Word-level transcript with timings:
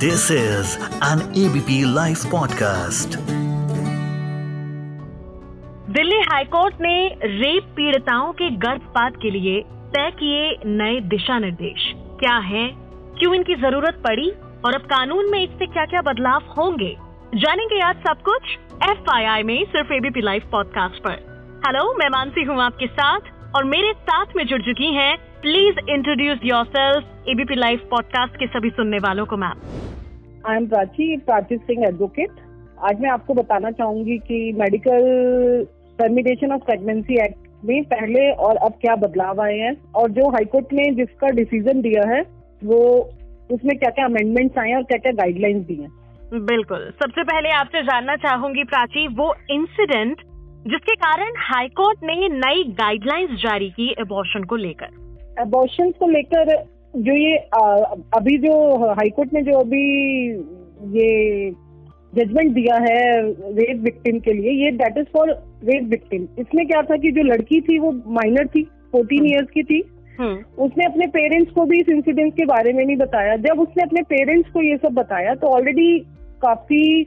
This 0.00 0.30
is 0.30 0.68
an 1.04 1.20
ABP 1.38 1.94
live 1.94 2.16
podcast 2.30 3.16
Delhi 5.90 6.20
high court 6.20 6.74
ने 6.80 6.94
rape 7.24 7.64
पीड़िताओं 7.76 8.32
के 8.32 8.48
गर्भपात 8.56 9.16
के 9.22 9.30
लिए 9.30 9.60
तय 9.94 10.10
किए 10.10 10.56
नए 10.66 11.00
दिशा 11.00 11.38
निर्देश। 11.38 11.92
क्या 12.20 12.36
है? 12.36 12.66
क्यों 13.18 13.34
इनकी 13.34 13.54
ज़रूरत 13.54 14.02
पड़ी? 14.06 14.30
और 14.64 14.74
अब 14.74 14.80
कानून 14.80 15.30
में 15.30 15.42
इससे 15.42 15.66
क्या 15.66 15.84
क्या 15.84 16.02
बदलाव 16.02 16.54
होंगे? 16.58 16.96
जानेंगे 17.34 17.80
आज 17.80 17.96
सब 17.96 18.22
कुछ 18.22 18.58
एफ़ 18.90 19.44
में 19.46 19.64
सिर्फ़ 19.64 19.92
एबीपी 19.92 20.20
लाइव 20.20 20.48
पॉडकास्ट 20.52 21.02
पर। 21.02 21.60
हेलो 21.66 21.92
मैं 21.98 22.08
मानसी 22.08 22.44
हूँ 22.44 22.60
आपके 22.62 22.86
साथ, 22.86 23.20
और 23.56 23.64
मेरे 23.64 23.92
साथ 23.92 24.26
में 24.36 24.46
जुड़ 24.46 24.62
चुकी 24.62 24.94
हैं। 24.94 25.16
Please 25.42 25.78
introduce 25.88 26.38
yourself 26.64 27.28
ABP 27.28 27.54
live 27.54 27.78
podcast 27.90 28.36
के 28.36 28.46
सभी 28.46 28.70
सुनने 28.70 28.98
वालों 28.98 29.26
को 29.26 29.36
ma'am 29.36 29.60
I 30.48 30.56
am 30.56 30.66
Prachi 30.66 31.16
Prachi 31.16 31.56
Singh 31.56 31.82
advocate. 31.86 32.30
आज 32.84 33.00
मैं 33.00 33.10
आपको 33.10 33.34
बताना 33.34 33.70
चाहूँगी 33.70 34.16
कि 34.18 34.52
medical 34.52 35.02
termination 35.98 36.52
of 36.52 36.62
pregnancy 36.62 37.14
act 37.24 37.48
में 37.64 37.82
पहले 37.84 38.30
और 38.44 38.56
अब 38.56 38.78
क्या 38.80 38.94
बदलाव 38.96 39.40
आए 39.42 39.58
हैं 39.58 39.74
और 39.94 40.10
जो 40.10 40.28
हाईकोर्ट 40.28 40.72
ने 40.72 40.90
जिसका 40.94 41.28
डिसीज़न 41.36 41.80
दिया 41.80 42.08
है 42.08 42.22
वो 42.62 42.80
उसमें 43.50 43.76
क्या 43.78 43.90
क्या 43.90 44.04
अमेंडमेंट्स 44.04 44.58
आए 44.58 44.68
हैं 44.68 44.76
और 44.76 44.82
क्या 44.82 44.98
क्या 44.98 45.12
गाइडलाइंस 45.12 45.66
दी 45.66 45.74
हैं। 45.74 45.90
बिल्कुल। 46.46 46.90
सबसे 47.02 47.22
पहले 47.24 47.50
आपसे 47.50 47.82
जानना 47.82 48.16
चाहूँगी 48.16 48.64
प्राची 48.64 49.06
वो 49.14 49.32
इंसिडेंट 49.50 50.22
जिसके 50.66 50.94
कारण 50.96 51.32
हाईकोर्ट 51.42 52.04
ने 52.04 52.28
नई 52.30 52.64
गाइडलाइंस 52.80 53.38
जारी 53.42 53.70
की 53.70 53.94
एबॉर्शन 54.00 54.44
को 54.44 54.56
लेकर। 54.56 55.42
एबॉर्शन 55.42 55.90
को 55.90 56.08
लेकर 56.08 56.54
जो 56.96 57.16
ये 57.16 57.36
आ, 57.36 57.74
अभी 58.16 58.38
जो 58.38 58.76
हाईकोर्ट 58.92 59.32
ने 59.32 59.42
जो 59.42 59.58
अभी 59.58 59.82
ये 60.98 61.50
जजमेंट 62.14 62.52
दिया 62.52 62.76
है 62.76 63.20
रेप 63.54 63.80
विक्टिम 63.80 64.18
के 64.18 64.32
लिए 64.32 64.52
ये 64.64 64.70
that 64.70 64.98
is 64.98 65.06
for 65.12 65.30
rape 65.64 65.84
victim 65.84 66.26
इसमें 66.38 66.66
क्या 66.66 66.82
था 66.82 66.96
कि 66.96 67.10
जो 67.12 67.22
लड़की 67.22 67.60
थी 67.60 67.78
वो 67.78 67.92
माइनर 68.06 68.46
थी 68.46 68.62
फोर्टीन 68.92 69.26
ईयर्स 69.26 69.40
हम्म। 69.40 69.52
की 69.54 69.62
थी। 69.62 69.82
हम्म। 70.20 70.64
उसने 70.64 70.84
अपने 70.84 71.06
पेरेंट्स 71.06 71.52
को 71.52 71.64
भी 71.64 71.80
इस 71.80 71.88
इंसिडेंट 71.88 72.32
के 72.34 72.44
बारे 72.44 72.72
में 72.72 72.84
नहीं 72.84 72.96
बताया। 72.96 73.36
जब 73.36 73.60
उसने 73.60 73.82
अपने 73.82 74.02
पेरेंट्स 74.02 74.50
को 74.50 74.62
ये 74.62 74.76
सब 74.76 74.94
बताया 74.94 75.34
तो 75.34 75.46
ऑलरेडी 75.46 75.98
काफ़ी 76.42 77.00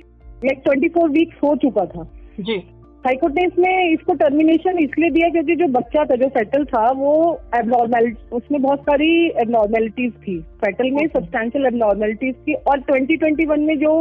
लाइक 0.45 0.61
ट्वेंटी 0.65 0.89
फोर 0.89 1.09
वीक्स 1.09 1.37
हो 1.43 1.55
चुका 1.55 1.85
था। 1.85 2.07
जी। 2.39 2.63
हाईकोर्ट 3.05 3.33
ने 3.35 3.45
इसमें 3.45 3.91
इसको 3.91 4.13
टर्मिनेशन 4.15 4.77
इसलिए 4.79 5.09
दिया 5.09 5.29
क्योंकि 5.29 5.55
जो 5.55 5.67
बच्चा 5.69 6.03
था 6.05 6.15
जो 6.15 6.27
फेटल 6.29 6.63
था 6.65 6.85
वो 6.95 7.13
एबनॉर्मल 7.55 8.11
उसमें 8.33 8.61
बहुत 8.61 8.81
सारी 8.81 9.09
एबनॉर्मेलिटीज 9.41 10.11
थी 10.17 10.39
फेटल 10.61 10.91
में 10.91 11.07
सब्सटैंशियल 11.07 11.65
एबनॉर्मेलिटीज 11.65 12.35
थी 12.37 12.53
और 12.53 12.79
2021 12.81 13.57
में 13.59 13.77
जो 13.79 13.93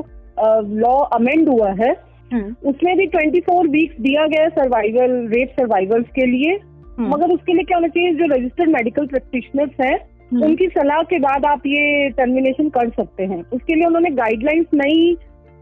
लॉ 0.77 0.95
अमेंड 1.15 1.49
हुआ 1.49 1.71
है 1.81 1.91
हम्म। 2.33 2.69
उसमें 2.69 2.97
भी 2.97 3.07
24 3.09 3.69
वीक्स 3.71 4.01
दिया 4.01 4.27
गया 4.27 4.49
सर्वाइवल 4.51 5.17
रेप 5.29 5.51
सर्वाइवल्स 5.59 6.07
के 6.15 6.27
लिए 6.27 6.53
हम्म। 6.99 7.09
मगर 7.09 7.35
उसके 7.35 7.53
लिए 7.53 7.65
क्या 7.65 7.79
होना 7.79 7.89
चाहिए 7.89 8.15
जो 8.15 8.33
रजिस्टर्ड 8.35 8.71
मेडिकल 8.71 9.07
प्रैक्टिशनर्स 9.07 9.81
हैं 9.81 9.97
हम्म। 9.97 10.45
उनकी 10.45 10.67
सलाह 10.69 11.03
के 11.09 11.19
बाद 11.21 11.47
आप 11.47 11.67
ये 11.67 12.09
टर्मिनेशन 12.17 12.69
कर 12.71 12.89
सकते 12.93 13.25
हैं 13.25 13.43
उसके 13.53 13.75
लिए 13.75 13.87
उन्होंने 13.87 14.11
गाइडलाइंस 14.17 14.67
नई 14.75 15.17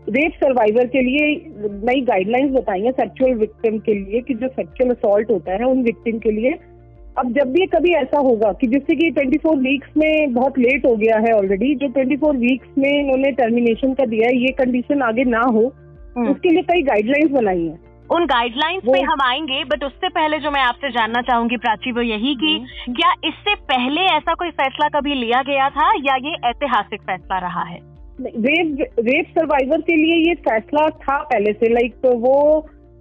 रेप 0.08 0.32
सर्वाइवर 0.34 0.86
के 0.86 1.02
लिए 1.02 1.34
नई 1.86 2.00
गाइडलाइंस 2.00 2.50
बताई 2.50 2.80
है 2.80 2.92
सेक्चुअल 2.92 3.34
विक्टिम 3.34 3.78
के 3.78 3.94
लिए 3.94 4.20
कि 4.20 4.34
जो 4.34 4.48
सेक्चुअल 4.48 4.90
असॉल्ट 4.90 5.30
होता 5.30 5.52
है 5.52 5.64
उन 5.64 5.82
विक्टिम 5.82 6.18
के 6.18 6.30
लिए 6.30 6.58
अब 7.18 7.32
जब 7.32 7.52
भी 7.52 7.66
कभी 7.66 7.92
ऐसा 7.94 8.18
होगा 8.18 8.52
कि 8.52 8.66
जिससे 8.66 8.94
कि 8.94 9.10
24 9.12 9.56
वीक्स 9.58 9.96
में 9.96 10.34
बहुत 10.34 10.58
लेट 10.58 10.86
हो 10.86 10.94
गया 10.96 11.18
है 11.18 11.32
ऑलरेडी 11.32 11.74
जो 11.74 11.88
24 11.88 12.36
वीक्स 12.36 12.78
में 12.78 12.90
इन्होंने 12.90 13.30
टर्मिनेशन 13.32 13.94
का 13.94 14.04
दिया 14.04 14.28
है 14.28 14.36
ये 14.36 14.52
कंडीशन 14.54 15.02
आगे 15.02 15.24
ना 15.24 15.40
हो 15.40 15.66
हम्म। 16.16 16.30
उसके 16.30 16.48
लिए 16.48 16.62
कई 16.62 16.82
गाइडलाइंस 16.82 17.30
बनाई 17.30 17.66
है 17.66 17.78
उन 18.10 18.24
गाइडलाइंस 18.26 18.82
पे 18.84 19.00
हम 19.02 19.20
आएँगे 19.22 19.62
बट 19.64 19.84
उससे 19.84 20.08
पहले 20.08 20.38
जो 20.38 20.50
मैं 20.50 20.62
आपसे 20.62 20.90
जानना 20.90 21.22
चाहूँगी 21.22 21.56
प्राची 21.56 21.92
वो 21.92 22.02
यही 22.02 22.34
कि 22.34 22.54
हम्म। 22.54 22.94
क्या 22.94 23.12
इससे 23.24 23.54
पहले 23.66 24.06
ऐसा 24.08 24.34
कोई 24.34 24.50
फैसला 24.52 24.88
कभी 24.88 25.14
लिया 25.14 25.42
गया 25.42 25.68
था 25.70 25.92
या 26.00 26.16
ये 26.22 26.36
ऐतिहासिक 26.48 27.02
फैसला 27.02 27.38
रहा 27.38 27.62
है 27.64 27.89
रेप 28.20 29.00
रेप 29.00 29.26
सर्वाइवर 29.30 29.80
के 29.82 29.96
लिए 29.96 30.16
ये 30.18 30.34
फैसला 30.42 30.88
था 31.00 31.16
पहले 31.24 31.52
से 31.52 31.72
लाइक 31.72 31.94
तो 32.02 32.14
वो 32.18 32.36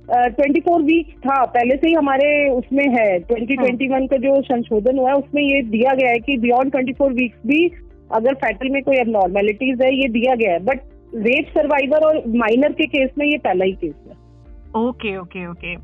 ट्वेंटी 0.07 0.59
फोर 0.59 0.81
वीक 0.83 1.09
था। 1.19 1.43
पहले 1.47 1.75
से 1.75 1.87
ही 1.87 1.93
हमारे 1.93 2.29
उसमें 2.51 2.85
है। 2.89 3.07
ट्वेंटी 3.21 3.55
ट्वेंटी 3.55 3.87
वन 3.87 4.07
का 4.07 4.17
जो 4.17 4.41
संशोधन 4.43 4.99
हुआ 4.99 5.09
है, 5.09 5.15
उसमें 5.15 5.41
ये 5.43 5.61
दिया 5.63 5.93
गया 5.93 6.09
है 6.09 6.19
कि 6.19 6.37
बियॉन्ड 6.39 6.71
ट्वेंटी 6.71 6.93
फोर 6.93 7.13
वीक्स 7.13 7.37
भी 7.47 7.65
अगर 8.11 8.33
फैटल 8.35 8.69
में 8.69 8.81
कोई 8.83 8.97
एबनॉर्मेलिटीज 8.97 9.81
है, 9.81 9.93
ये 9.95 10.07
दिया 10.09 10.35
गया 10.35 10.53
है। 10.53 10.63
बट 10.65 10.81
रेप 11.17 11.47
सर्वाइवर 11.49 12.05
और 12.07 12.23
माइनर 12.37 12.71
के 12.71 12.85
केस 12.87 13.11
में 13.17 13.25
ये 13.25 13.37
पहला 13.39 13.65
ही 13.65 13.71
केस 13.75 13.93
है। 14.07 14.17
ओके 14.77 15.15
ओके 15.17 15.47
ओके 15.47 15.75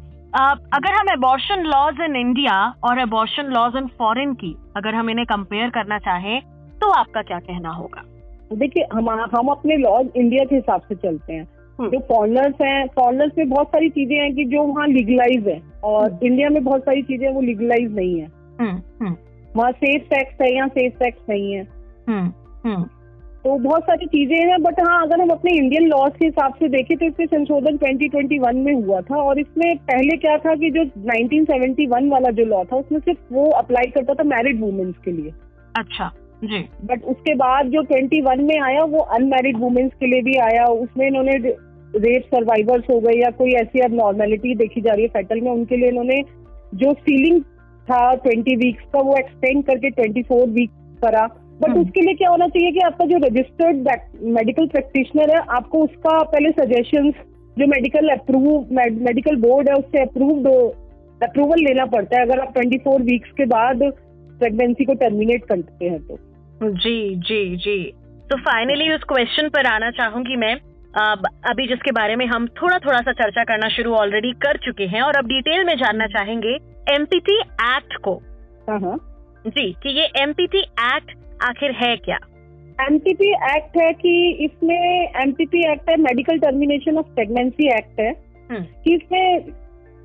अगर 0.73 0.93
हम 0.93 1.09
एबॉर्शन 1.09 1.61
लॉज 1.65 2.01
इन 2.01 2.15
इंडिया 2.15 2.55
और 2.83 2.99
एबॉर्शन 2.99 3.53
लॉज 3.53 3.75
इन 3.77 3.87
फॉरेन 3.99 4.33
की, 4.33 4.55
अगर 4.77 4.95
हम 4.95 5.09
इन्हें 5.09 5.25
कंपेयर 5.27 5.69
करना 5.71 5.99
चाहें 5.99 6.41
तो 6.81 6.89
आपका 6.93 7.21
क्या 7.21 7.39
कहना 7.41 7.69
होगा? 7.71 8.03
देखिए 8.53 8.85
हम 8.93 9.09
हम 9.09 9.47
अपने 9.47 9.77
लॉज 9.77 10.09
इंडिया 10.15 10.45
के 10.45 10.55
हिसाब 10.55 10.81
से 10.81 10.95
चलते 10.95 11.33
हैं। 11.33 11.47
हम्म। 11.79 11.89
जो 11.89 11.99
फॉरनर्स 11.99 12.61
हैं 12.61 12.87
फॉरनर्स 12.87 13.31
में 13.37 13.49
बहुत 13.49 13.67
सारी 13.67 13.89
चीज़ें 13.89 14.15
हैं 14.17 14.33
कि 14.35 14.45
जो 14.45 14.63
वहाँ 14.63 14.87
लीगलाइज 14.87 15.47
है 15.47 15.61
और 15.83 16.19
इंडिया 16.23 16.47
हम्म। 16.47 16.53
में 16.53 16.63
बहुत 16.63 16.81
सारी 16.81 17.01
चीज़ें 17.01 17.29
वो 17.29 17.41
लीगलाइज 17.41 17.95
नहीं 17.95 18.19
है। 18.19 18.27
हम्म, 18.59 19.15
वहाँ 19.55 19.71
सेफ़ 19.71 20.03
सेक्स 20.03 20.41
है 20.41 20.53
यहाँ 20.55 20.67
सेफ़ 20.67 20.93
सेक्स 20.93 21.21
नहीं 21.29 21.53
है। 21.53 21.63
तो 23.43 23.57
बहुत 23.57 23.83
सारी 23.83 24.05
चीज़ें 24.05 24.35
हैं 24.37 24.61
बट 24.63 24.79
हाँ 24.79 25.01
अगर 25.01 25.21
हम 25.21 25.29
अपने 25.29 25.51
इंडियन 25.51 25.87
लॉज 25.87 26.11
के 26.19 26.25
हिसाब 26.25 26.53
से 26.53 26.67
देखें 26.67 26.97
तो 26.97 27.05
इसमें 27.05 27.25
संशोधन 27.25 27.77
2021 27.77 28.53
में 28.53 28.73
हुआ 28.73 29.01
था 29.01 29.15
और 29.15 29.39
इसमें 29.39 29.77
पहले 29.77 30.17
क्या 30.17 30.37
था 30.37 30.55
कि 30.55 30.71
जो 30.71 30.83
1971 30.83 32.09
वाला 32.11 32.29
जो 32.29 32.45
लॉ 32.45 32.63
था 32.63 32.75
उसमें 32.75 32.99
सिर्फ़ 32.99 33.33
वो 33.33 33.49
अप्लाई 33.51 33.91
करता 33.91 34.13
था 34.13 34.23
मैरिड 34.23 34.61
वुमेन्स 34.61 34.95
के 35.05 35.11
लिए। 35.11 35.33
अच्छा। 35.77 36.11
जी। 36.43 36.59
बट 36.85 37.03
उसके 37.03 37.33
बाद 37.35 37.67
जो 37.67 37.83
21 37.83 38.41
में 38.41 38.59
आया 38.59 38.83
वो 38.83 38.99
अनमेरिड 39.17 39.57
वुमेन्स 39.57 39.93
के 39.93 40.07
लिए 40.07 40.21
भी 40.21 40.35
आया। 40.39 40.65
उसमें 40.65 41.07
इन्होंने 41.07 41.37
रेप 41.95 42.23
सर्वाइवर्स 42.25 42.83
हो 42.89 42.99
गए 42.99 43.13
या 43.13 43.29
कोई 43.29 43.51
ऐसी 43.51 43.79
अब 43.79 43.93
नॉर्मेलिटी 43.93 44.55
देखी 44.55 44.81
जा 44.81 44.93
रही 44.93 45.03
है 45.03 45.07
फेटल 45.07 45.41
में 45.41 45.51
उनके 45.51 45.77
लिए 45.77 45.89
इन्होंने 45.89 46.21
जो 46.75 46.93
सीलिंग 46.93 47.41
था 47.87 48.11
20 48.17 48.55
वीक्स 48.55 48.83
का 48.93 48.99
वो 48.99 49.15
एक्सटेंड 49.17 49.63
करके 49.63 49.89
24 49.91 50.45
वीक 50.49 50.71
करा। 51.03 51.25
But 51.61 51.69
hmm. 51.69 51.81
उसके 51.81 52.01
लिए 52.01 52.13
क्या 52.13 52.29
होना 52.29 52.47
चाहिए 52.47 52.71
कि 52.71 52.79
आपका 52.79 53.05
जो 53.05 53.17
रजिस्टर्ड 53.17 53.89
मेडिकल 54.23 54.67
प्रैक्टिशनर 54.67 55.29
है 55.29 55.41
आपको 55.49 55.83
उसका 55.83 56.17
पहले 56.23 56.49
सजेशन 56.51 57.11
जो 57.59 57.67
मेडिकल 57.67 58.09
अप्रूव 58.09 58.73
मेडिकल 59.01 59.35
बोर्ड 59.35 59.69
है 59.69 59.75
उससे 59.75 60.01
अप्रूव्ड 60.01 60.47
अप्रूवल 61.23 61.59
लेना 61.59 61.85
पड़ता 61.85 62.17
है। 62.17 62.25
अगर 62.25 62.39
आप 62.39 62.53
24 62.53 63.01
वीक्स 63.01 63.31
के 63.31 63.45
बाद 63.45 63.83
प्रेगनेंसी 64.39 64.85
को 64.85 64.93
टर्मिनेट 64.93 65.43
करते 65.43 65.85
हैं 65.85 65.99
तो। 65.99 66.19
जी 66.63 67.15
जी 67.15 67.55
जी। 67.55 67.93
तो 68.29 68.37
फाइनली 68.37 68.93
उस 68.93 69.03
क्वेश्चन 69.03 69.49
पर 69.49 69.65
आना 69.65 69.91
चाहूँगी 69.91 70.35
मैं। 70.35 70.55
अभी 71.49 71.67
जिसके 71.67 71.91
बारे 71.91 72.15
में 72.15 72.25
हम 72.25 72.47
थोड़ा 72.47 72.77
थोड़ा 72.77 72.99
सा 72.99 73.11
चर्चा 73.11 73.43
करना 73.43 73.69
शुरू 73.69 73.93
ऑलरेडी 73.93 74.31
कर 74.31 74.57
चुके 74.57 74.83
हैं 74.83 75.01
और 75.01 75.13
अब 75.17 75.27
डिटेल 75.27 75.63
में 75.63 75.75
जानना 75.75 76.07
चाहेंगे 76.07 76.57
एमपीटी 76.93 77.39
एक्ट 77.61 77.95
को। 77.95 78.21
हाँ, 78.69 78.79
हाँ। 78.79 79.11
जी 79.47 79.71
कि 79.71 79.89
ये 79.89 80.07
एमपीटी 80.21 80.59
एक्ट 80.59 81.11
आखिर 81.43 81.71
है 81.71 81.97
क्या? 81.97 82.17
एमपीपी 82.81 83.31
एक्ट 83.31 83.77
है 83.77 83.93
कि 83.93 84.31
इसमें 84.31 85.09
एमपीपी 85.21 85.71
एक्ट 85.71 85.89
है 85.89 85.97
medical 85.97 86.37
termination 86.37 86.97
of 86.97 87.05
pregnancy 87.05 87.67
act 87.67 87.99
है। 87.99 88.11
हम्म। 88.51 88.61
कि 88.61 88.95
इसमें 88.95 89.39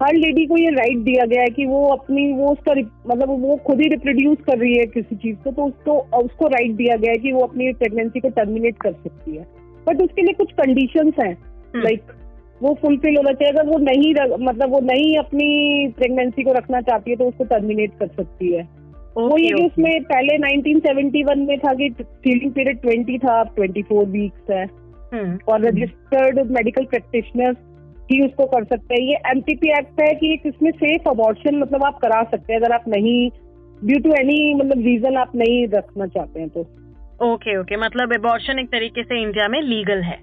हर 0.03 0.15
लेडी 0.15 0.47
को 0.47 0.57
ये 0.57 0.71
राइट 0.71 0.99
दिया 0.99 1.25
गया 1.25 1.41
है 1.41 1.49
कि 1.49 1.67
वो 1.67 1.87
अपनी 1.87 2.33
वो 2.33 2.49
उसका 2.49 2.73
मतलब 3.07 3.29
वो 3.29 3.57
खुद 3.57 3.81
ही 3.81 3.89
रिप्रोड्यूस 3.89 4.39
कर 4.47 4.59
रही 4.59 4.75
है 4.75 4.87
किसी 4.87 5.17
चीज़ 5.17 5.37
को 5.37 5.51
तो 5.51 5.63
उसको 5.63 5.99
उसको 6.19 6.47
राइट 6.47 6.71
दिया 6.71 6.97
गया 6.97 7.11
है 7.11 7.19
कि 7.19 7.33
वो 7.33 7.41
अपनी 7.41 7.73
प्रेगनेंसी 7.73 8.21
को 8.21 8.29
टर्मिनेट 8.29 8.77
कर 8.81 8.93
सकती 8.93 9.37
है। 9.37 9.47
बट 9.89 10.03
उसके 10.03 10.23
लिए 10.23 10.33
कुछ 10.33 10.53
कंडीशन 10.53 11.13
है 11.23 11.37
लाइक। 11.77 12.03
वो 12.63 12.79
फुलफिल 12.83 13.17
होना 13.17 13.33
चाहिए। 13.33 13.53
अगर 13.53 13.69
वो 13.69 13.79
नहीं 13.79 14.15
मतलब 14.47 14.71
वो 14.71 14.81
नहीं 14.81 15.17
अपनी 15.17 15.89
प्रेगनेंसी 15.89 16.43
को 16.43 16.53
रखना 16.53 16.81
चाहती 16.81 17.11
है 17.11 17.17
तो 17.17 17.25
उसको 17.25 17.45
टर्मिनेट 17.45 17.91
कर 18.01 18.07
सकती 18.07 18.53
है। 18.53 18.63
वो 19.17 19.39
ये 19.39 19.49
कि 19.49 19.67
उसमें 19.67 20.03
पहले 20.03 20.39
1971 20.39 21.49
में 21.49 21.59
था 21.59 21.73
कि 21.75 21.95
सीलिंग 22.01 22.53
पीरियड 22.53 22.81
20 22.81 23.19
था 23.19 23.41
अब 23.41 23.55
24 23.55 24.05
वीक्स 24.05 24.51
है। 24.51 24.65
हम्म। 25.15 25.39
और 25.49 25.67
रजिस्टर्ड 25.67 26.51
मेडिकल 26.51 26.85
प्रैक्टिशनर्स 26.85 27.57
ही 28.13 28.25
उसको 28.25 28.47
कर 28.47 28.65
सकते 28.65 28.95
हैं। 28.95 29.01
ये 29.03 29.17
एमटीपी 29.31 29.71
एक्ट 29.71 30.01
है 30.03 30.13
कि 30.15 30.33
इसमें 30.47 30.71
सेफ़ 30.73 31.09
अबॉर्शन 31.09 31.59
मतलब 31.59 31.85
आप 31.85 31.99
करा 31.99 32.23
सकते 32.31 32.53
हैं 32.53 32.61
अगर 32.61 32.75
आप 32.75 32.89
नहीं 32.89 33.31
ड्यू 33.83 33.99
टू 34.01 34.13
एनी 34.15 34.55
मतलब 34.55 34.85
रीजन 34.87 35.17
आप 35.17 35.33
नहीं 35.37 35.67
रखना 35.69 36.07
चाहते 36.09 36.41
हैं 36.41 36.49
तो। 36.49 36.61
ओके 37.25 37.57
ओके 37.59 37.77
मतलब 37.77 38.13
अबॉर्शन 38.15 38.59
एक 38.59 38.69
तरीके 38.69 39.03
से 39.03 39.23
इंडिया 39.23 39.49
में 39.49 39.61
लीगल 39.63 40.03
है। 40.03 40.19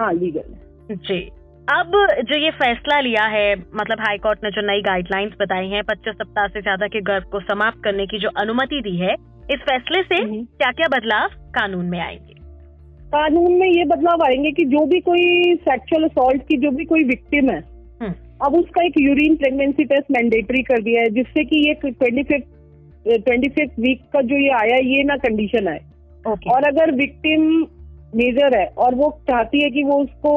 हाँ 0.00 0.12
लीगल 0.12 0.54
है। 0.54 0.96
जी। 0.96 1.20
अब 1.68 1.92
जो 2.22 2.38
ये 2.38 2.50
फैसला 2.50 2.98
लिया 3.00 3.24
है 3.26 3.54
मतलब 3.54 4.00
हाई 4.00 4.18
कोर्ट 4.18 4.44
ने 4.44 4.50
जो 4.50 4.66
नई 4.66 4.80
गाइडलाइंस 4.82 5.32
बताई 5.40 5.68
हैं 5.68 5.82
पच्चीस 5.84 6.14
सप्ताह 6.14 6.46
से 6.46 6.60
ज़्यादा 6.60 6.86
के 6.86 7.00
गर्भ 7.02 7.24
को 7.32 7.40
समाप्त 7.42 7.82
करने 7.84 8.06
की 8.06 8.18
जो 8.18 8.28
अनुमति 8.36 8.80
दी 8.80 8.96
है 8.96 9.12
इस 9.52 9.60
फैसले 9.62 10.02
से 10.04 10.22
हम्म। 10.22 10.44
क्या 10.54 10.70
क्या 10.72 10.88
बदलाव 10.88 11.28
कानून 11.54 11.86
में 11.86 11.98
आएँगे? 12.00 12.37
कानून 13.08 13.52
में 13.52 13.68
ये 13.68 13.84
बदलाव 13.84 14.22
आएँगे 14.22 14.50
कि 14.50 14.64
जो 14.64 14.84
भी 14.86 15.00
कोई 15.00 15.54
सेक्सुअल 15.54 16.04
असॉल्ट 16.04 16.42
की 16.42 16.56
जो 16.56 16.70
भी 16.70 16.84
कोई 16.84 17.04
विक्टिम 17.04 17.50
है 17.50 17.58
हम्म, 18.02 18.12
अब 18.46 18.54
उसका 18.54 18.84
एक 18.84 19.00
यूरिन 19.00 19.36
प्रेगनेंसी 19.36 19.84
टेस्ट 19.84 20.10
मैंडेटरी 20.10 20.62
कर 20.62 20.82
दिया 20.82 21.00
है 21.00 21.10
जिससे 21.10 21.44
कि 21.44 21.68
ये 21.68 21.74
twenty 21.74 22.22
fifth 22.22 22.46
twenty 23.24 23.48
fifth 23.48 23.78
week 23.80 24.00
का 24.12 24.20
जो 24.20 24.36
ये 24.36 24.48
आया 24.48 24.76
ये 24.76 25.02
ना 25.02 25.16
कंडीशन 25.16 25.68
आए। 25.68 25.80
ओके 26.28 26.50
और 26.50 26.64
अगर 26.64 26.92
विक्टिम 26.92 27.66
मेजर 28.14 28.58
है 28.58 28.66
और 28.78 28.94
वो 28.94 29.10
चाहती 29.28 29.62
है 29.62 29.70
कि 29.70 29.82
वो 29.82 29.98
उसको 30.02 30.34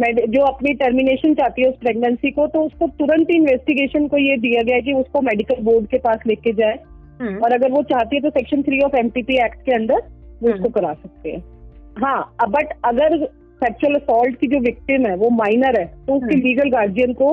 med- 0.00 0.28
जो 0.28 0.42
अपनी 0.42 0.74
टर्मिनेशन 0.74 1.34
चाहती 1.34 1.62
है 1.62 1.68
उस 1.68 1.76
प्रेगनेंसी 1.76 2.30
को 2.30 2.46
तो 2.46 2.60
उसको 2.60 2.86
तुरंत 2.86 3.30
ही 3.30 3.36
इन्वेस्टिगेशन 3.36 4.08
को 4.08 4.18
ये 4.18 4.36
दिया 4.36 4.62
गया 4.62 4.76
है 4.76 4.82
कि 4.82 4.92
उसको 4.92 5.20
मेडिकल 5.20 5.62
बोर्ड 5.62 5.86
के 5.86 5.98
पास 5.98 6.18
लेके 6.26 6.52
जाए। 6.52 6.78
हम्म, 7.20 7.36
और 7.36 7.52
अगर 7.52 7.70
वो 7.70 7.82
चाहती 7.82 8.16
है 8.16 8.22
तो 8.22 8.30
section 8.30 8.62
three 8.62 8.80
of 8.80 8.96
MTP 8.96 9.34
act 9.44 9.64
के 9.66 9.74
अंदर 9.74 10.02
वो 10.42 10.50
उसको 10.50 10.68
करा 10.68 10.92
सकते 10.92 11.30
हैं। 11.30 11.53
हाँ 11.96 12.48
बट 12.48 12.72
अगर 12.84 13.16
सेक्सुअल 13.62 13.94
असॉल्ट 13.94 14.36
की 14.36 14.46
जो 14.46 14.58
विक्टिम 14.60 15.06
है 15.06 15.14
वो 15.16 15.28
माइनर 15.32 15.80
है 15.80 15.86
तो 16.06 16.14
उसके 16.14 16.34
हम्म। 16.34 16.46
लीगल 16.46 16.70
गार्जियन 16.70 17.12
को 17.12 17.30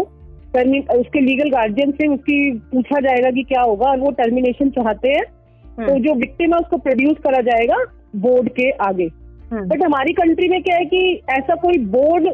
उसके 0.99 1.19
लीगल 1.19 1.49
गार्जियन 1.49 1.91
से 1.91 2.07
उसकी 2.07 2.39
पूछा 2.71 2.99
जाएगा 2.99 3.29
कि 3.31 3.43
क्या 3.43 3.61
होगा 3.61 3.89
और 3.89 3.99
वो 3.99 4.11
टर्मिनेशन 4.11 4.69
चाहते 4.69 5.09
हैं 5.09 5.23
तो 5.23 5.81
हम्म, 5.81 5.97
जो 5.97 6.13
विक्टिम 6.15 6.53
है 6.53 6.59
उसको 6.59 6.77
प्रोड्यूस 6.77 7.17
करा 7.23 7.41
जाएगा 7.41 7.77
बोर्ड 8.17 8.49
के 8.49 8.69
आगे 8.85 9.05
हम्म, 9.51 9.67
बट 9.67 9.83
हमारी 9.85 10.13
कंट्री 10.13 10.47
में 10.49 10.61
क्या 10.63 10.75
है 10.77 10.85
कि 10.85 11.21
ऐसा 11.29 11.55
कोई 11.57 11.77
board 11.89 12.27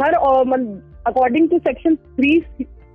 her 0.00 0.14
according 1.06 1.48
to 1.48 1.58
section 1.58 1.94
three 1.96 2.38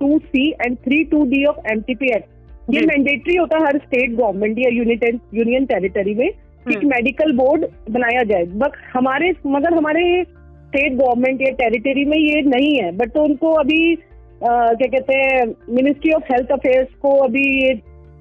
two 0.00 0.18
C 0.18 0.48
and 0.50 0.76
three 0.76 1.02
two 1.04 1.24
D 1.24 1.44
of 1.44 1.66
MTP 1.72 2.12
act 2.12 2.74
ये। 2.74 2.80
मैंडेटरी 2.86 3.36
होता 3.36 3.58
है 3.58 3.64
हर 3.64 3.78
स्टेट 3.78 4.10
गवर्नमेंट 4.10 4.58
या 4.58 4.70
यूनियन 4.70 5.64
टेरिटरी 5.66 6.14
में 6.14 6.28
एक 6.68 6.76
हम्म। 6.76 6.88
मेडिकल 6.88 7.32
बोर्ड 7.32 7.64
बनाया 7.90 8.22
जाए। 8.22 8.44
बट 8.44 8.72
हमारे 8.94 9.32
मगर 9.46 9.74
हमारे 9.74 10.24
स्टेट 10.24 10.92
गवर्नमेंट 10.92 11.42
या 11.42 11.50
टेरिटरी 11.50 12.04
में 12.04 12.18
ये 12.18 12.40
नहीं 12.42 12.74
है। 12.80 12.96
बट 12.96 13.10
तो 13.10 13.22
उनको 13.22 13.52
अभी 13.52 13.96
क्या 14.44 14.86
कहते 14.86 15.16
हैं 15.16 15.46
मिनिस्ट्री 15.70 16.12
ऑफ़ 16.12 16.32
हेल्थ 16.32 16.50
अफेयर्स 16.50 16.88
को 17.02 17.16
अभी 17.18 17.66
ये 17.66 17.72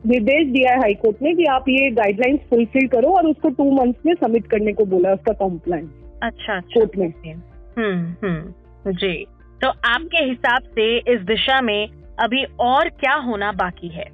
निर्देश 0.05 0.47
दिया 0.47 0.71
है 0.71 0.79
हाईकोर्ट 0.79 1.21
ने 1.21 1.33
कि 1.35 1.43
आप 1.43 1.65
ये 1.69 1.89
गाइडलाइंस 1.91 2.39
फुलफिल 2.49 2.87
करो 2.87 3.09
और 3.09 3.27
उसको 3.27 3.49
टू 3.49 3.71
मंथ्स 3.71 4.05
में 4.05 4.13
सबमिट 4.13 4.45
करने 4.47 4.73
को 4.73 4.85
बोला 4.85 5.13
उसका 5.13 5.33
कॉम्प्लाइंस 5.33 5.89
अच्छा 6.23 6.55
अच्छा। 6.55 6.79
कोर्ट 6.79 6.97
में। 6.97 7.33
हम्म 7.77 8.27
हम्म। 8.27 8.91
जी। 8.91 9.25
तो 9.61 9.67
आपके 9.67 10.23
हिसाब 10.23 10.61
से 10.61 10.97
इस 11.13 11.21
दिशा 11.21 11.61
में 11.61 11.87
अभी 12.19 12.43
और 12.59 12.89
क्या 12.89 13.13
होना 13.13 13.51
बाकी 13.51 13.87
है? 13.87 14.05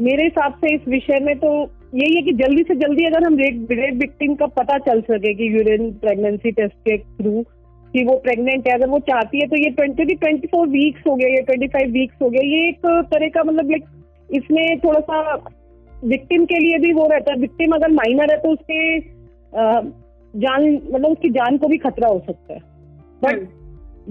मेरे 0.00 0.24
हिसाब 0.24 0.52
से 0.54 0.74
इस 0.74 0.80
विषय 0.88 1.18
में 1.22 1.36
तो 1.36 1.70
यही 1.94 2.14
है 2.16 2.22
कि 2.22 2.32
जल्दी 2.32 2.62
से 2.62 2.74
जल्दी 2.74 3.04
अगर 3.04 3.24
हम 3.24 3.36
रेप 3.38 3.68
रेप 3.70 3.94
विक्टिम 3.94 4.34
का 4.34 4.46
पता 4.46 4.78
चल 4.78 5.00
सके 5.00 5.34
कि 5.34 5.56
यूरिन 5.56 5.92
प्रेगनेंसी 5.92 6.50
टेस्ट 6.50 6.74
के 6.88 6.96
थ्रू 6.98 7.42
कि 7.94 8.04
वो 8.04 8.16
प्रेग्नेंट 8.16 8.68
है 8.68 8.74
अगर 8.74 8.88
वो 8.88 8.98
चाहती 8.98 9.40
है 9.40 9.46
तो 9.46 9.56
ये 9.56 9.70
ट्वेंटी 9.70 10.14
ट्वेंटी 10.14 10.46
फोर 10.46 10.68
वीक्स 10.68 11.06
हो 11.08 11.14
गया 11.16 11.28
ये 11.28 11.42
ट्वेंटी 11.42 11.66
फाइव 11.66 11.92
वीक्स 11.92 12.22
हो 12.22 12.30
गया 12.30 12.42
ये 12.46 12.68
एक 12.68 12.86
तरह 13.12 13.28
का 13.28 13.42
मतलब 13.42 13.70
लाइक 13.70 13.84
इसमें 14.30 14.78
थोड़ा 14.78 15.00
सा 15.00 15.20
विक्टिम 16.04 16.44
के 16.44 16.58
लिए 16.58 16.78
भी 16.78 16.92
वो 16.92 17.06
रहता 17.06 17.32
है। 17.32 17.38
विक्टिम 17.38 17.72
अगर 17.72 17.90
माइनर 17.90 18.32
है 18.32 18.36
तो 18.38 18.52
उसके 18.52 18.98
जान 20.34 20.72
मतलब 20.72 21.06
उसकी 21.06 21.30
जान 21.30 21.56
को 21.58 21.68
भी 21.68 21.78
खतरा 21.78 22.08
हो 22.08 22.18
सकता 22.26 22.54
है। 22.54 22.60
बट 23.22 23.48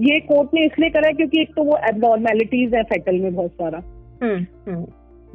ये 0.00 0.18
कोर्ट 0.20 0.54
ने 0.54 0.64
इसलिए 0.66 0.90
करा 0.90 1.08
है 1.08 1.12
क्योंकि 1.12 1.40
एक 1.40 1.54
तो 1.56 1.62
वो 1.64 1.78
एबनॉर्मेलिटीज 1.88 2.74
है 2.74 2.82
फेटल 2.82 3.20
में 3.20 3.34
बहुत 3.34 3.50
सारा। 3.52 3.78
हम्म 4.22 4.46
हम्म। 4.68 4.84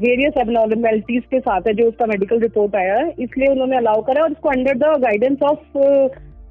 वेरियस 0.01 0.33
एबनॉर्मेलिटीज 0.37 1.23
के 1.31 1.39
साथ 1.39 1.61
है 1.67 1.73
जो 1.73 1.87
उसका 1.87 2.05
मेडिकल 2.05 2.39
रिपोर्ट 2.39 2.75
आया 2.75 2.95
है। 2.95 3.09
इसलिए 3.19 3.47
उन्होंने 3.47 3.77
अलाउ 3.77 4.01
करा 4.01 4.23
और 4.23 4.31
उसको 4.31 4.49
under 4.49 4.73
the 4.73 5.01
guidance 5.01 5.41
of 5.43 5.77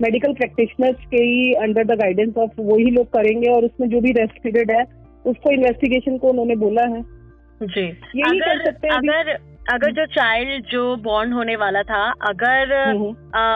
medical 0.03 0.33
practitioners 0.33 1.05
के 1.11 1.17
ही 1.17 1.53
अंडर 1.53 1.85
द 1.85 1.99
गाइडेंस 1.99 2.37
ऑफ़ 2.37 2.61
वही 2.61 2.91
लोग 2.91 3.07
करेंगे 3.07 3.49
और 3.49 3.65
उसमें 3.65 3.89
जो 3.89 4.01
भी 4.01 4.13
रेस्ट 4.13 4.43
पीरियड 4.43 4.71
है 4.71 4.83
उसको 5.27 5.51
इन्वेस्टिगेशन 5.51 6.19
को 6.19 6.29
उन्होंने 6.29 6.57
बोला 6.57 6.83
है। 6.83 7.03
जी। 7.63 7.83
यही 8.17 8.39
कर 8.39 8.65
सकते 8.65 8.89
हैं 8.89 8.95
अगर 8.95 9.37
अगर 9.73 9.93
जो 9.93 10.07
चाइल्ड 10.07 10.65
जो 10.65 10.97
बॉर्न 10.97 11.33
होने 11.33 11.57
वाला 11.57 11.83
था 11.83 12.03
अगर 12.29 12.73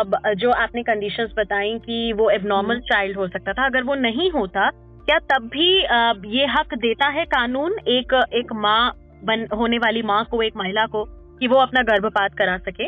ब- 0.06 0.35
जो 0.39 0.50
आपने 0.50 0.82
कंडीशंस 0.82 1.31
बताई 1.39 1.79
कि 1.79 2.12
वो 2.12 2.31
एबनॉर्मल 2.31 2.75
हम्म। 2.75 2.85
चाइल्ड 2.85 3.17
हो 3.17 3.27
सकता 3.29 3.53
था 3.53 3.67
अगर 3.67 3.82
वो 3.82 3.94
नहीं 3.94 4.31
होता 4.31 4.69
क्या 5.09 5.19
तब 5.19 5.49
भी 5.53 5.82
अ, 5.82 6.12
ये 6.27 6.47
हक 6.47 6.75
देता 6.75 7.09
है 7.09 7.25
कानून? 7.25 7.73
एक 7.89 8.15
एक 8.35 8.53
माँ 8.53 8.93
बन 9.25 9.47
होने 9.57 9.79
वाली 9.79 10.03
माँ 10.03 10.25
को 10.25 10.43
एक 10.43 10.57
महिला 10.57 10.87
को 10.87 11.05
कि 11.41 11.47
वो 11.47 11.57
अपना 11.57 11.83
गर्भपात 11.83 12.35
करा 12.35 12.57
सके? 12.59 12.87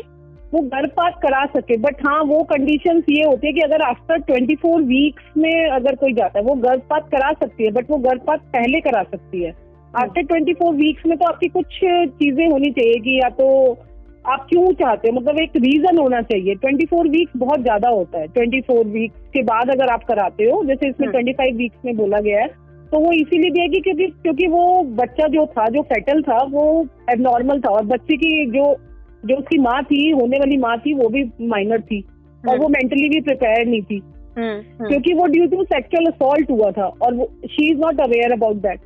वो 0.54 0.60
गर्भपात 0.62 1.18
करा 1.22 1.44
सके 1.46 1.76
बट 1.76 1.96
हाँ 2.06 2.20
वो 2.22 2.42
कंडीशंस 2.42 3.04
ये 3.10 3.24
होती 3.24 3.46
है 3.46 3.52
कि 3.52 3.60
अगर 3.60 3.82
आफ्टर 3.82 4.20
24 4.20 4.84
वीक्स 4.86 5.24
में 5.36 5.68
अगर 5.70 5.94
कोई 5.94 6.12
जाता 6.12 6.38
है 6.38 6.44
वो 6.44 6.54
गर्भपात 6.54 7.08
करा 7.10 7.32
सकती 7.32 7.64
है 7.64 7.70
बट 7.70 7.90
वो 7.90 7.98
गर्भपात 7.98 8.40
पहले 8.54 8.80
करा 8.80 9.02
सकती 9.02 9.42
है। 9.42 9.50
आफ्टर 9.94 10.24
24 10.24 10.72
वीक्स 10.74 11.06
में 11.06 11.16
तो 11.18 11.26
आपकी 11.26 11.48
कुछ 11.48 11.78
चीज़ें 12.14 12.46
होनी 12.50 12.70
चाहिए 12.70 12.98
कि 13.00 13.18
या 13.18 13.28
तो 13.28 13.48
आप 14.24 14.46
क्यों 14.48 14.72
चाहते 14.72 15.08
हो? 15.08 15.14
मतलब 15.14 15.38
एक 15.40 15.52
रीजन 15.56 15.98
होना 15.98 16.20
चाहिए। 16.22 16.54
24 16.54 17.08
वीक्स 17.10 17.32
बहुत 17.36 17.60
ज़्यादा 17.60 17.88
होता 17.88 18.18
है। 18.18 18.26
24 18.28 18.84
वीक्स 18.86 19.28
के 19.32 19.42
बाद 19.42 19.70
अगर 19.70 19.92
आप 19.92 20.04
कराते 20.04 20.44
हो 20.44 20.64
जैसे 20.64 20.88
इसमें 20.88 21.06
हम्म। 21.08 21.18
25 21.18 21.56
वीक्स 21.56 21.84
में 21.84 21.96
बोला 21.96 22.20
गया 22.20 22.40
है 22.40 22.48
तो 22.92 22.98
वो 22.98 23.12
इसीलिए 23.12 23.50
दिया 23.50 23.66
कि 23.66 23.80
क्योंकि 23.80 24.06
क्योंकि 24.22 24.46
वो 24.46 24.82
बच्चा 24.82 25.28
जो 25.28 25.46
था 25.46 25.68
जो 25.68 25.82
फेटल 25.82 26.22
था 26.22 26.42
वो 26.44 26.86
एबनॉर्मल 27.10 27.60
था 27.60 27.70
और 27.70 27.84
बच्चे 27.84 28.16
की 28.16 28.50
जो 28.50 28.76
जो 29.24 29.36
उसकी 29.36 29.58
माँ 29.58 29.82
थी 29.82 30.10
होने 30.10 30.38
वाली 30.38 30.56
माँ 30.56 30.78
थी 30.78 30.94
वो 30.94 31.08
भी 31.08 31.24
माइनर 31.40 31.80
थी 31.80 32.00
और 32.00 32.50
हम्म। 32.50 32.62
वो 32.62 32.68
मेंटली 32.68 33.08
भी 33.08 33.20
प्रिपेयर 33.20 33.66
नहीं 33.66 33.82
थी 33.82 34.02
हम्म 34.38 34.50
हम्म 34.50 34.88
क्योंकि 34.88 35.12
वो 35.12 35.26
ड्यू 35.26 35.46
टू 35.46 35.64
सेक्सुअल 35.64 36.06
असॉल्ट 36.06 36.50
हुआ 36.50 36.70
था 36.70 36.86
और 36.86 37.14
वो 37.14 37.30
she 37.46 37.70
is 37.70 37.78
not 37.78 38.00
aware 38.00 38.32
about 38.32 38.56
that 38.56 38.80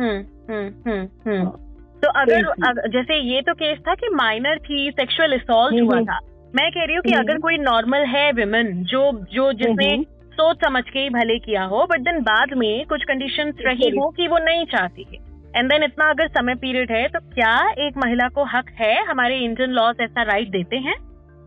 hmm 0.00 0.18
hmm 0.50 0.90
hmm 0.90 1.30
hmm 1.30 1.42
हाँ। 1.42 1.64
तो 2.04 2.08
अगर 2.08 2.88
जैसे 2.88 3.16
ये 3.34 3.40
तो 3.42 3.54
केस 3.54 3.78
था 3.78 3.94
कि 3.94 4.08
माइनर 4.14 4.58
थी 4.58 4.90
सेक्सुअल 4.90 5.32
असॉल्ट 5.32 5.82
हुआ। 5.82 6.00
था 6.00 6.18
मैं 6.54 6.70
कह 6.70 6.84
रही 6.84 6.94
हूँ 6.94 7.02
कि। 7.02 7.12
अगर 7.12 7.38
कोई 7.38 7.58
नॉर्मल 7.58 8.04
है 8.06 8.32
विमेन 8.32 8.84
जो 8.84 9.12
जो 9.32 9.52
जिसने। 9.52 10.17
सोच 10.40 10.64
समझ 10.64 10.82
के 10.84 10.98
ही 10.98 11.10
भले 11.10 11.38
किया 11.40 11.64
हो 11.64 11.86
बट 11.90 12.00
देन 12.00 12.20
बाद 12.24 12.52
में 12.56 12.86
कुछ 12.86 13.04
कंडीशन 13.04 13.52
रही 13.60 13.88
हो 13.90 14.08
कि 14.10 14.28
वो 14.28 14.38
नहीं 14.44 14.64
चाहती 14.66 15.04
है। 15.04 15.26
एंड 15.56 15.70
देन 15.70 15.82
इतना 15.82 16.08
अगर 16.10 16.28
समय 16.30 16.54
पीरियड 16.56 16.90
है 16.92 17.06
तो 17.08 17.20
क्या 17.28 17.54
एक 17.86 17.96
महिला 17.98 18.28
को 18.28 18.44
हक 18.46 18.70
है? 18.80 18.94
हमारे 19.04 19.38
इंडियन 19.38 19.70
लॉज 19.72 20.00
ऐसा 20.00 20.22
राइट 20.24 20.48
देते 20.50 20.76
हैं? 20.78 20.96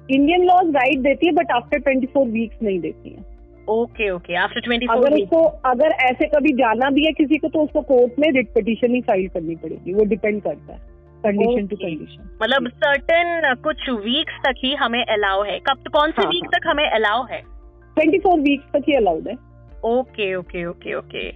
इंडियन 0.09 0.45
लॉज 0.45 0.75
राइट 0.75 0.99
देती 0.99 1.27
है 1.27 1.33
बट 1.33 1.51
आफ्टर 1.51 1.79
24 1.81 2.25
वीक्स 2.29 2.63
नहीं 2.63 2.79
देती 2.79 3.09
है। 3.09 3.29
ओके 3.69 4.09
ओके 4.09 4.35
आफ्टर 4.35 4.61
ट्वेंटी 4.61 4.87
अगर 4.91 5.13
उसको 5.13 5.41
अगर 5.69 5.91
ऐसे 6.05 6.27
कभी 6.27 6.53
जाना 6.53 6.89
भी 6.89 7.05
है 7.05 7.11
किसी 7.13 7.37
को 7.37 7.47
तो 7.47 7.63
उसको 7.63 7.81
कोर्ट 7.89 8.19
में 8.19 8.27
रिट 8.31 8.49
पिटीशन 8.55 8.95
ही 8.95 9.01
फ़ाइल 9.01 9.27
करनी 9.27 9.55
पड़ेगी। 9.55 9.93
वो 9.93 10.05
डिपेंड 10.05 10.41
करता 10.41 10.73
है 10.73 10.79
कंडीशन 11.23 11.67
टू 11.67 11.75
कंडीशन 11.75 12.29
मतलब 12.43 12.67
सर्टन 12.75 13.53
कुछ 13.63 13.89
वीक्स 14.01 14.39
तक 14.45 14.61
ही 14.63 14.73
हमें 14.75 15.03
अलाउ 15.05 15.43
है। 15.43 15.59
कब 15.59 15.87
कौन 15.93 16.11
से 16.11 16.21
हाँ, 16.21 16.29
वीक 16.29 16.43
हाँ। 16.43 16.51
तक 16.53 16.67
हमें 16.67 16.89
अलाउ 16.89 17.25
है? 17.25 17.41
24 17.97 18.39
वीक्स 18.39 18.65
तक 18.73 18.83
ही 18.89 18.95
अलाउड 18.95 19.27
है। 19.27 19.35
ओके 19.89 20.33
ओके 20.35 20.65
ओके 20.65 20.93
ओके 20.95 21.29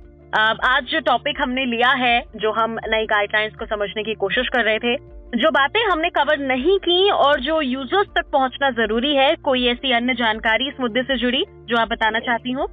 आज 0.67 0.83
जो 0.83 1.00
टॉपिक 1.01 1.41
हमने 1.41 1.65
लिया 1.65 1.89
है 1.97 2.19
जो 2.35 2.51
हम 2.51 2.77
नई 2.88 3.05
गाइडलाइंस 3.07 3.53
को 3.55 3.65
समझने 3.65 4.03
की 4.03 4.13
कोशिश 4.15 4.47
कर 4.53 4.63
रहे 4.63 4.79
थे 4.79 4.95
जो 5.35 5.50
बातें 5.51 5.79
हमने 5.81 6.09
कवर 6.09 6.39
नहीं 6.47 6.77
की 6.79 7.09
और 7.12 7.39
जो 7.41 7.59
यूज़र्स 7.62 8.07
तक 8.15 8.31
पहुँचना 8.33 8.69
ज़रूरी 8.74 9.15
है 9.15 9.29
कोई 9.43 9.65
ऐसी 9.67 9.91
अन्य 9.91 10.13
जानकारी 10.13 10.67
इस 10.67 10.79
मुद्दे 10.79 11.03
से 11.03 11.17
जुड़ी 11.17 11.43
जो 11.69 11.77
आप 11.77 11.89
बताना 11.89 12.19
चाहती 12.19 12.51
हो? 12.51 12.67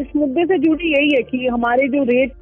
इस 0.00 0.14
मुद्दे 0.16 0.44
से 0.46 0.58
जुड़ी 0.58 0.92
यही 0.92 1.14
है 1.14 1.22
कि 1.22 1.46
हमारे 1.46 1.88
जो 1.88 2.02
रेट 2.04 2.32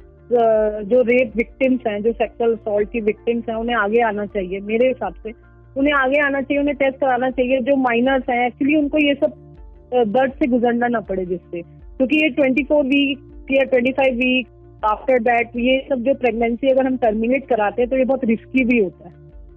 जो 0.85 1.01
रेप 1.03 1.31
विक्टिम्स 1.37 1.87
हैं 1.87 2.01
जो 2.03 2.11
सेक्सुअल 2.13 2.53
असॉल्ट 2.53 2.91
की 2.91 3.01
विक्टिम्स 3.01 3.49
हैं 3.49 3.55
उन्हें 3.55 3.75
आगे 3.77 4.01
आना 4.03 4.25
चाहिए 4.27 4.59
मेरे 4.63 4.87
हिसाब 4.87 5.13
से। 5.23 5.31
उन्हें 5.75 5.93
आगे 5.93 6.19
आना 6.21 6.41
चाहिए 6.41 6.61
उन्हें 6.61 6.75
टेस्ट 6.77 6.99
कराना 6.99 7.29
चाहिए 7.29 7.59
जो 7.61 7.75
माइनर्स 7.81 8.29
हैं 8.29 8.45
एक्चुअली 8.47 8.75
उनको 8.75 8.97
ये 8.97 9.13
सब 9.15 9.33
दर्द 9.91 10.31
से 10.33 10.47
गुजरना 10.47 10.87
ना 10.87 10.99
पड़े 11.01 11.25
जिससे। 11.25 11.61
क्योंकि 11.61 12.17
ये 12.17 12.29
24 12.31 12.81
वीक 12.85 13.51
या 13.51 13.63
25 13.69 14.13
वीक 14.15 14.47
आफ्टर 14.85 15.19
दैट 15.21 15.55
ये 15.57 15.79
सब 15.89 16.03
जो 16.03 16.13
प्रेगनेंसी 16.15 16.69
अगर 16.69 16.85
हम 16.85 16.97
टर्मिनेट 16.97 17.47
कराते 17.49 17.81
हैं 17.81 17.89
तो 17.89 17.97
ये 17.97 18.05
बहुत 18.05 18.25
रिस्की 18.25 18.63
भी 18.65 18.79
होता 18.79 19.07
है। 19.07 19.15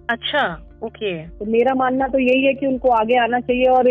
अच्छा 0.09 0.43
ओके 0.83 1.11
तो 1.29 1.45
मेरा 1.47 1.73
मानना 1.75 2.07
तो 2.07 2.19
यही 2.19 2.45
है 2.45 2.53
कि 2.53 2.65
उनको 2.67 2.89
आगे 2.91 3.17
आना 3.17 3.39
चाहिए 3.39 3.65
और 3.69 3.89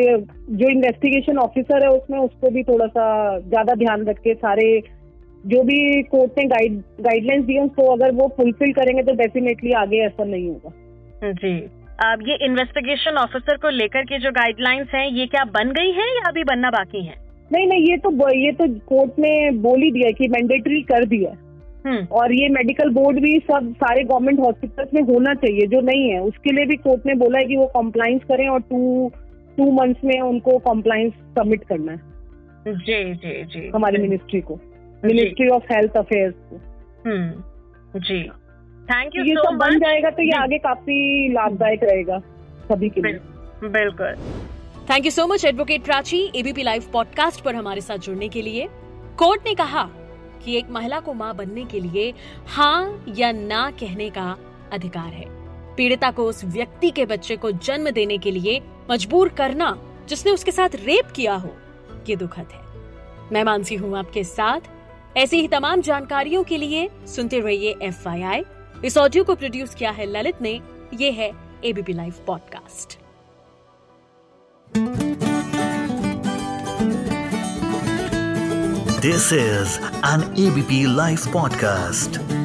जो 0.53 0.69
इन्वेस्टिगेशन 0.69 1.39
ऑफिसर 1.39 1.85
है 1.85 1.91
उसमें 1.91 2.19
उसको 2.19 2.51
भी 2.51 2.63
थोड़ा 2.63 2.87
सा 2.89 3.05
ज़्यादा 3.41 3.75
ध्यान 3.75 4.05
रख। 4.07 4.19
के 4.19 4.35
सारे 4.37 4.67
जो 5.45 5.63
भी 5.63 6.03
कोर्ट 6.05 6.39
ने 6.39 6.45
गाइड 6.47 6.81
गाइडलाइंस 7.01 7.45
दी 7.45 7.55
है 7.55 7.65
उसको 7.65 7.87
अगर 7.93 8.13
वो 8.15 8.27
फुलफिल 8.37 8.73
करेंगे 8.73 9.03
तो 9.03 9.13
डेफिनेटली 9.17 9.73
आगे 9.75 10.01
ऐसा 10.07 10.25
नहीं 10.25 10.49
होगा। 10.49 11.31
जी। 11.33 11.55
ये 12.05 12.45
इन्वेस्टिगेशन 12.45 13.17
ऑफिसर 13.17 13.57
को 13.57 13.69
लेकर 13.69 14.03
के 14.03 14.19
जो 14.19 14.31
गाइडलाइंस 14.31 14.89
हैं 14.95 15.07
ये 15.09 15.27
क्या 15.27 15.45
बन 15.45 15.71
गई 15.71 15.91
हैं 15.91 16.09
या 16.17 16.29
अभी 16.29 16.45
बनना 16.45 16.71
बाकी 16.71 17.05
है? 17.05 17.15
नहीं 17.53 17.67
नहीं 17.67 17.87
ये 17.91 17.97
तो 17.97 18.35
ये 18.35 18.53
तो 18.53 18.67
कोर्ट 18.69 19.11
ने 19.19 19.51
बोल 19.51 19.83
ही 19.83 19.91
दिया 19.91 20.11
कि 20.11 20.29
मैंडेटरी 20.29 20.83
कर 20.83 21.05
दिया 21.05 21.31
है। 21.31 21.39
हम्म। 21.87 22.07
और 22.07 22.33
ये 22.33 22.49
मेडिकल 22.49 22.91
बोर्ड 22.91 23.21
भी 23.21 23.39
सब 23.39 23.75
सारे 23.77 24.05
गवर्नमेंट 24.05 24.41
हॉस्पिटल्स 24.41 24.89
में 24.95 25.03
होना 25.03 25.35
चाहिए 25.35 25.67
जो 25.67 25.81
नहीं 25.81 26.11
है। 26.11 26.21
उसके 26.21 26.53
लिए 26.53 26.67
भी 26.67 26.77
कोर्ट 26.77 27.07
ने 27.07 27.15
बोला 27.15 27.39
है 27.39 27.45
कि 27.45 27.57
वो 27.57 27.67
कॉम्प्लाइंस 27.67 28.23
करें 28.25 28.49
और 28.49 28.61
टू 28.61 29.13
टू 29.57 29.73
मंथ्स 29.73 30.05
में 30.05 30.21
उनको 30.21 30.59
कॉम्प्लाइंस 30.59 31.13
सबमिट 31.13 31.65
करना 31.65 31.93
है। 31.93 32.01
जी 32.69 33.15
जी 33.15 33.45
जी। 33.45 33.71
हमारी 33.75 34.03
मिनिस्ट्री 34.03 34.41
को। 34.41 34.61
मिनिस्ट्री 35.05 35.49
ऑफ़ 35.49 35.65
हेल्थ 35.73 35.97
अफेयर्स 35.97 36.35
को। 36.35 36.61
जी। 37.99 38.31
थैंक 38.91 39.17
यू 39.17 39.25
ये 39.25 39.35
सो 39.35 39.43
सब 39.43 39.57
बन 39.59 39.79
जाएगा 39.79 40.11
तो 40.11 40.23
ये 40.23 40.33
आगे 40.33 40.59
काफ़ी 40.59 41.29
लाभदायक 41.33 41.83
रहेगा 41.85 42.19
सभी 42.69 42.89
के 42.89 43.01
लिए। 43.01 43.69
बिल्कुल 43.69 44.15
thank 44.91 45.05
you 45.05 45.11
so 45.11 45.27
much 45.27 45.45
advocate 45.45 45.85
Prachi 45.85 46.21
ABP 46.37 46.63
live 46.63 46.85
podcast 46.93 47.45
पर 47.45 47.55
हमारे 47.55 47.81
साथ 47.81 47.99
जुड़ने 47.99 48.29
के 48.29 48.43
लिए। 48.43 48.69
कोर्ट 49.19 49.47
ने 49.47 49.55
कहा 49.55 49.83
कि 50.45 50.57
एक 50.59 50.71
महिला 50.71 51.01
को 51.01 51.15
माँ 51.15 51.35
बनने 51.37 51.65
के 51.65 51.81
लिए 51.81 52.13
हाँ 52.47 53.05
या 53.19 53.33
ना 53.33 53.71
कहने 53.71 54.11
का 54.11 54.37
अधिकार 54.73 55.13
है। 55.13 55.25
पीड़िता 55.77 56.11
को 56.11 56.25
उस 56.25 56.45
व्यक्ति 56.45 56.91
के 56.91 57.07
बच्चे 57.07 57.37
को 57.37 57.51
जन्म 57.51 57.91
देने 57.91 58.19
के 58.19 58.31
लिए 58.31 58.61
मजबूर 58.91 59.29
करना 59.29 59.77
जिसने 60.09 60.33
उसके 60.33 60.53
साथ 60.53 60.75
रेप 60.75 61.13
किया 61.17 61.35
हो 61.35 61.55
ये 62.09 62.17
दुखद 62.17 62.47
है। 62.53 62.61
मैं 63.33 63.45
मानसी 63.45 63.75
हूँ 63.75 63.97
आपके 63.99 64.25
साथ। 64.25 64.61
ऐसी 65.17 65.41
ही 65.41 65.49
तमाम 65.49 65.81
जानकारियों 65.81 66.43
के 66.45 66.57
लिए 66.57 66.89
सुनते 67.07 67.41
रहिए 67.41 67.75
एफ़ 67.83 68.03
इस 68.85 68.97
ऑडियो 68.99 69.25
को 69.25 69.35
प्रोड्यूस 69.35 69.75
किया 69.75 69.91
है 69.91 70.07
ललित 70.07 70.41
ने 70.43 70.61
ये 70.95 71.11
है 71.11 71.31
ABP 71.65 71.93
live 71.93 72.25
podcast 72.27 72.99
this 79.03 79.33
is 79.33 79.79
an 80.07 80.35
ABP 80.47 80.85
live 80.97 81.31
podcast. 81.31 82.40